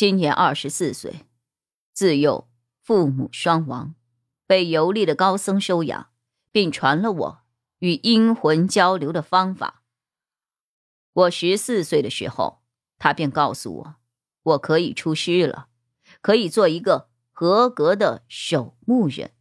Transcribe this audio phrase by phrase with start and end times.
[0.00, 1.26] 今年二十四岁，
[1.92, 2.48] 自幼
[2.80, 3.94] 父母双亡，
[4.46, 6.08] 被游历的高僧收养，
[6.50, 7.40] 并传了我
[7.80, 9.82] 与阴魂交流的方法。
[11.12, 12.62] 我十四岁的时候，
[12.98, 13.96] 他便告诉我，
[14.42, 15.68] 我可以出师了，
[16.22, 19.32] 可以做一个合格的守墓人。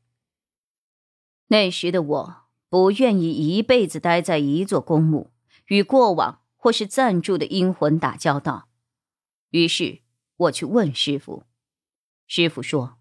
[1.47, 2.35] 那时的我
[2.67, 5.31] 不愿意一辈子待在一座公墓，
[5.67, 8.67] 与过往或是暂住的阴魂打交道，
[9.51, 10.01] 于是。
[10.39, 11.43] 我去问师傅，
[12.25, 12.97] 师傅说：“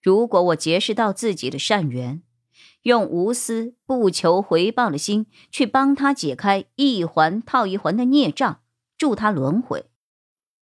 [0.00, 2.22] 如果我结识到自己的善缘，
[2.82, 8.62] 用无私不求回报的心去帮他解开一环套一环的孽障，
[8.96, 9.90] 助他轮回，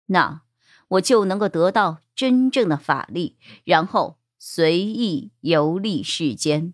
[0.05, 0.43] 那
[0.87, 6.73] 我就能够得到真正的法力，然后随意游历世间。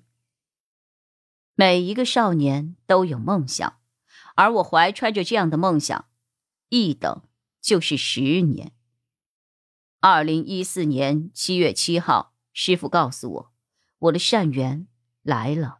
[1.55, 3.79] 每一个少年都有梦想，
[4.35, 6.05] 而我怀揣着这样的梦想，
[6.69, 7.23] 一等
[7.59, 8.73] 就是十年。”
[10.05, 13.53] 二零一四年七月七号，师傅告诉我，
[13.99, 14.85] 我的善缘
[15.21, 15.79] 来了，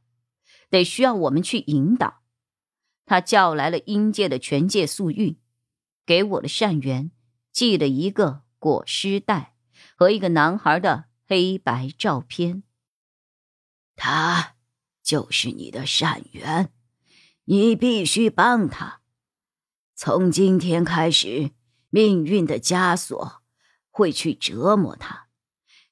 [0.70, 2.22] 得需要我们去引导。
[3.04, 5.38] 他叫来了阴界的全界宿运，
[6.06, 7.12] 给我的善缘
[7.52, 9.58] 寄了一个裹尸袋
[9.98, 12.64] 和一个男孩的黑白照片。
[13.98, 14.56] 他
[15.04, 16.72] 就是你的善缘，
[17.44, 19.02] 你必须帮他。
[19.94, 21.52] 从今天开始，
[21.90, 23.43] 命运的枷锁。
[23.94, 25.28] 会去折磨他，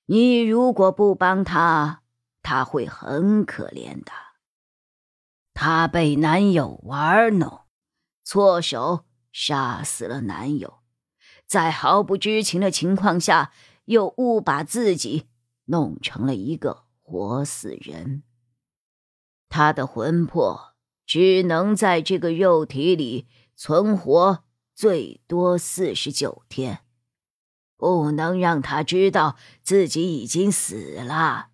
[0.07, 2.01] 你如果不帮他，
[2.41, 4.11] 他会很可怜的。
[5.53, 7.61] 他被男友玩弄，
[8.23, 10.79] 错手杀死了男友，
[11.45, 13.53] 在毫不知情的情况下，
[13.85, 15.27] 又误把自己
[15.65, 18.23] 弄成了一个活死人。
[19.47, 20.73] 他的魂魄
[21.05, 26.83] 只能在这个肉体里存活最多四十九天。
[27.81, 31.47] 不能让他知道自己已经死了，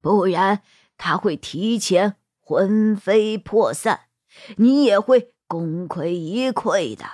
[0.00, 0.62] 不然
[0.96, 4.08] 他会提前魂飞魄散，
[4.56, 7.04] 你也会功亏一篑的。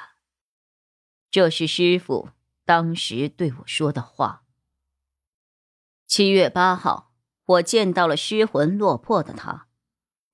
[1.32, 2.28] 这是师傅
[2.64, 4.44] 当时对我说的话。
[6.06, 7.10] 七月八号，
[7.46, 9.66] 我见到了失魂落魄的他。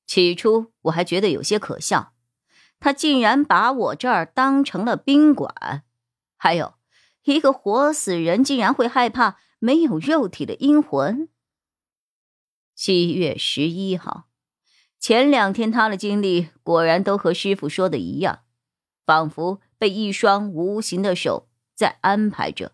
[0.06, 2.12] 起初我还觉得有些可笑，
[2.78, 5.84] 他竟然把我这儿当成了宾馆，
[6.36, 6.74] 还有。
[7.24, 11.28] 一个活死人竟然会害怕没有肉体的阴魂。
[12.74, 14.28] 七月十一号，
[14.98, 18.40] 前两天他的经历果然都和师傅说的一样，
[19.04, 22.72] 仿佛被一双无形的手在安排着，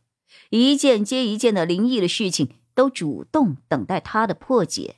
[0.51, 4.97] 一件接一件的灵异的事情都主动等待他的破解。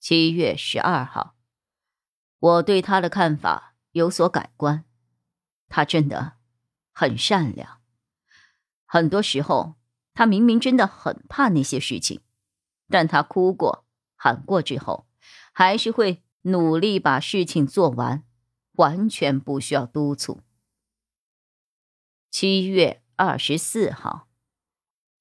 [0.00, 1.34] 七月十二号，
[2.38, 4.84] 我对他的看法有所改观，
[5.68, 6.35] 他真的。
[6.98, 7.82] 很善良，
[8.86, 9.74] 很多时候
[10.14, 12.22] 他明明真的很怕那些事情，
[12.88, 13.84] 但他哭过、
[14.14, 15.06] 喊过之后，
[15.52, 18.24] 还是会努力把事情做完，
[18.76, 20.40] 完全不需要督促。
[22.30, 24.28] 七月二十四号，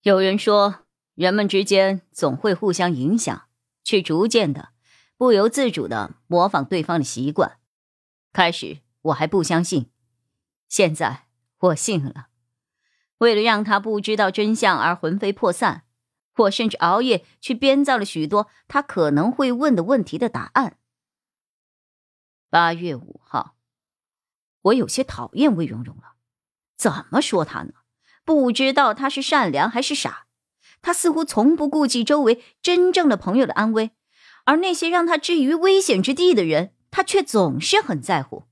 [0.02, 3.50] 有人说，人们之间总会互相影响，
[3.84, 4.70] 却逐渐的、
[5.18, 7.60] 不由自主的模仿对方的习惯。
[8.32, 9.92] 开始我还不相信，
[10.70, 11.25] 现在。
[11.66, 12.28] 我信了，
[13.18, 15.84] 为了让他不知道真相而魂飞魄散，
[16.36, 20.78] 我甚至熬夜去编造了许多他可能会问的问题的答案。
[22.50, 23.56] 八月五号，
[24.64, 26.16] 我有些讨厌魏蓉蓉了。
[26.78, 27.74] 怎么说他呢？
[28.24, 30.28] 不知道他是善良还是傻。
[30.82, 33.92] 他似乎从不顾及周围真正的朋友的安危，
[34.44, 38.48] 而那些让他置于危险之地的人，他却总是很在乎。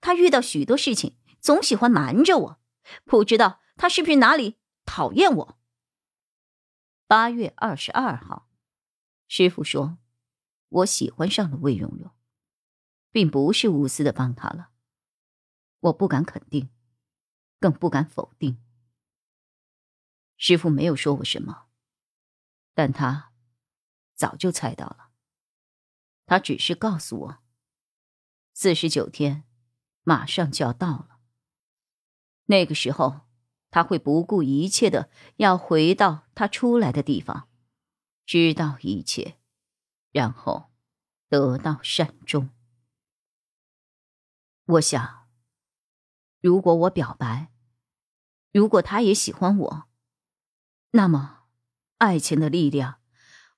[0.00, 1.16] 他遇到许多事情。
[1.40, 2.60] 总喜欢瞒着我，
[3.04, 5.58] 不知道他是不是哪里讨厌我。
[7.06, 8.48] 八月二十二号，
[9.26, 9.98] 师傅说，
[10.68, 12.12] 我喜欢上了魏蓉蓉，
[13.10, 14.70] 并不是无私的帮他了。
[15.80, 16.70] 我不敢肯定，
[17.58, 18.62] 更不敢否定。
[20.36, 21.68] 师傅没有说我什么，
[22.74, 23.32] 但他
[24.14, 25.10] 早就猜到了。
[26.26, 27.38] 他只是告诉我，
[28.52, 29.44] 四十九天
[30.02, 31.19] 马上就要到了。
[32.50, 33.28] 那个时候，
[33.70, 37.48] 他会不顾一切的要回到他出来的地方，
[38.26, 39.38] 知道一切，
[40.10, 40.72] 然后
[41.28, 42.50] 得到善终。
[44.64, 45.28] 我想，
[46.40, 47.52] 如果我表白，
[48.50, 49.88] 如果他也喜欢我，
[50.90, 51.44] 那么
[51.98, 53.00] 爱情的力量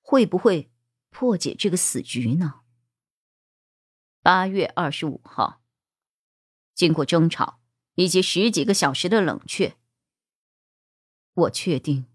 [0.03, 0.71] 会不会
[1.09, 2.61] 破解这个死局呢？
[4.21, 5.63] 八月二十五号，
[6.75, 7.62] 经过争吵
[7.95, 9.77] 以及十几个小时的冷却。
[11.35, 12.07] 我确定，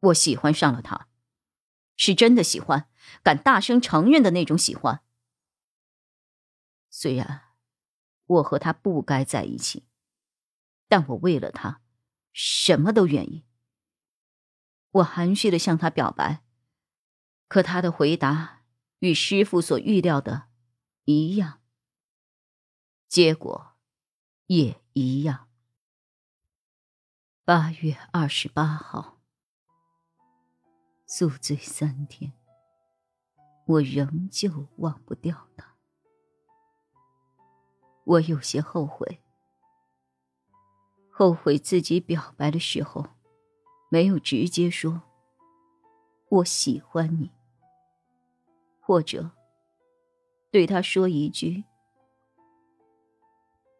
[0.00, 1.08] 我喜欢上了他，
[1.96, 2.88] 是真的喜欢，
[3.22, 5.02] 敢大声承认的那种喜欢。
[6.90, 7.42] 虽然
[8.26, 9.86] 我和他不该在一起，
[10.88, 11.80] 但我为了他，
[12.32, 13.44] 什么都愿意。
[14.90, 16.42] 我含蓄的向他表白，
[17.48, 18.64] 可他的回答
[18.98, 20.48] 与师傅所预料的
[21.04, 21.62] 一样，
[23.08, 23.71] 结果
[24.46, 25.48] 也一样。
[27.44, 29.18] 八月二十八号，
[31.06, 32.32] 宿醉三天，
[33.66, 35.74] 我仍旧忘不掉他。
[38.04, 39.20] 我有些后悔，
[41.10, 43.06] 后悔自己表白的时候
[43.88, 45.02] 没有直接说
[46.28, 47.30] “我喜欢你”，
[48.80, 49.30] 或者
[50.50, 51.64] 对他说一句“